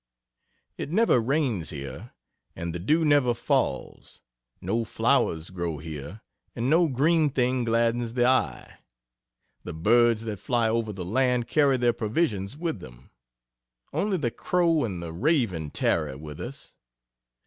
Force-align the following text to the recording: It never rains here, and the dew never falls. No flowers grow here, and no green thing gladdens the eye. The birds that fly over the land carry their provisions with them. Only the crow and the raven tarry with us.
It 0.77 0.89
never 0.89 1.19
rains 1.19 1.69
here, 1.69 2.09
and 2.55 2.73
the 2.73 2.79
dew 2.79 3.05
never 3.05 3.35
falls. 3.35 4.23
No 4.59 4.83
flowers 4.83 5.51
grow 5.51 5.77
here, 5.77 6.21
and 6.55 6.71
no 6.71 6.87
green 6.87 7.29
thing 7.29 7.63
gladdens 7.65 8.15
the 8.15 8.25
eye. 8.25 8.79
The 9.63 9.73
birds 9.75 10.23
that 10.23 10.39
fly 10.39 10.67
over 10.67 10.91
the 10.91 11.05
land 11.05 11.47
carry 11.47 11.77
their 11.77 11.93
provisions 11.93 12.57
with 12.57 12.79
them. 12.79 13.11
Only 13.93 14.17
the 14.17 14.31
crow 14.31 14.83
and 14.85 15.03
the 15.03 15.13
raven 15.13 15.69
tarry 15.69 16.15
with 16.15 16.39
us. 16.39 16.77